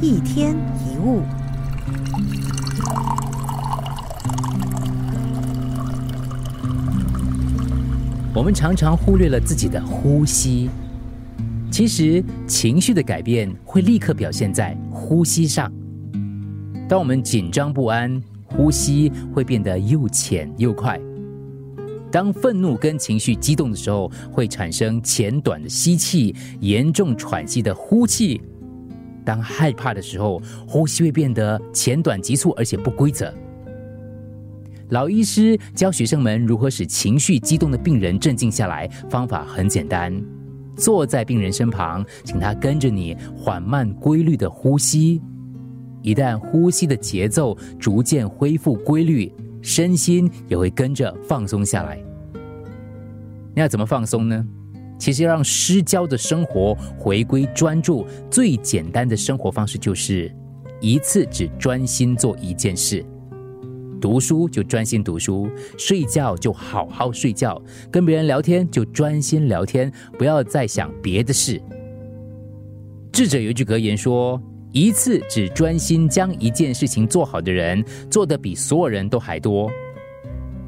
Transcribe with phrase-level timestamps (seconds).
[0.00, 1.22] 一天一物。
[8.32, 10.70] 我们常常忽略了自己的呼吸。
[11.68, 15.72] 其实，情绪的改变会立刻表现在呼吸上。
[16.88, 20.96] 当我们紧张不安，呼吸会变得又浅又快；
[22.10, 28.40] 当愤怒跟情绪激动的时候，会产生浅短的吸气、严重喘息的呼气；
[29.28, 33.30] 当害怕的时候，呼吸会变得浅短急促，而且不规则。
[34.88, 40.18] 老医师教学生们如何使情绪激动的病人镇静下来，方法很简单：
[40.74, 45.20] 坐在病人身旁，请他跟着你缓慢规律的呼吸。
[46.00, 52.02] 一旦呼吸的节奏逐渐恢复规律，身心也会跟着放松下来。
[53.54, 54.42] 那要怎么放松呢？
[54.98, 60.34] 其实要让失焦的生活回归专注，最简单的生活方式就是
[60.80, 63.04] 一次只专心做一件事。
[64.00, 71.60] 读书就专心读书，睡觉就好好睡觉，跟别人聊天就专心聊天，不要再想别的事。
[73.10, 74.40] 智者有一句格言说
[74.70, 79.68] ：“一次只专心将一件事情做好的人，做的比所有人都还多。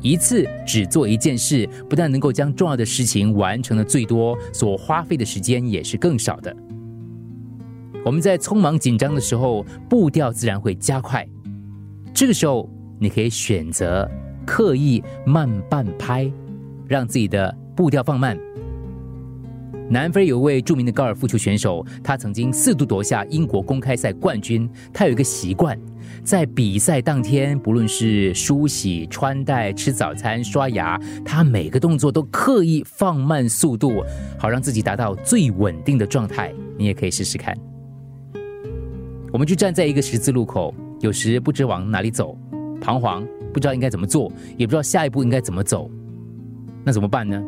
[0.03, 6.55] 一次只做一件事，不但能够将重要的事情完成的最多，所花费的时间也是更少的。
[8.05, 11.27] 我们在匆忙紧张的时候，步调自然会加快。
[12.13, 12.69] 这个时候。”
[13.03, 14.07] 你可以选择
[14.47, 16.31] 刻意慢半拍，
[16.87, 18.39] 让自己的步调放慢。
[19.93, 24.71] 南非有位著名的高尔夫球选手，他曾经四度夺下英国公开赛冠军。
[24.93, 25.77] 他有一个习惯，
[26.23, 34.01] 在比赛当天，不论是梳洗、穿戴、吃早餐、刷牙，他每个动作都刻意放慢速度，
[34.39, 36.55] 好让自己达到最稳定的状态。
[36.79, 37.53] 你也可以试试看。
[39.33, 42.39] 我们就站在一个十字路口，有时不知往哪里走。
[42.81, 45.91] 彷徨，不知道应该怎么做，也不知道下一步应该怎么走，
[46.85, 47.43] 那怎么办呢？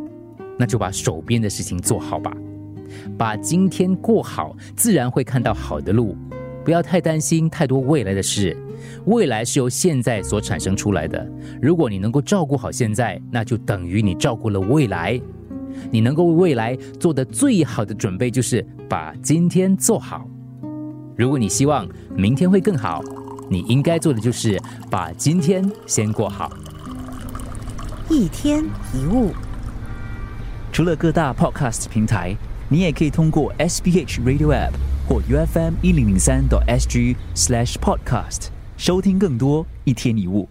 [0.62, 2.32] 那就把手边的事情做好吧，
[3.18, 6.16] 把今天过好，自然会看到好的路。
[6.64, 8.56] 不要太担心太多未来的事，
[9.06, 11.28] 未来是由现在所产生出来的。
[11.60, 15.20] 如果你能够照顾好现在，那就等于你照顾了未来。
[15.90, 20.24] 你能够为未来做的最好的准备，就是把今天做好。
[21.16, 23.02] 如果你希望明天会更好。
[23.50, 24.56] 你应该做的就是
[24.88, 26.48] 把今天先过好。
[28.08, 28.64] 一天
[28.94, 29.32] 一物，
[30.72, 32.34] 除了各大 Podcast 平台，
[32.70, 34.72] 你也可以通过 SBH Radio App
[35.06, 38.46] 或 UFM 一零零三 SG Slash Podcast
[38.78, 40.48] 收听更多一天一物。